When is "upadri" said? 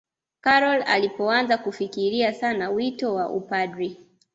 3.29-4.05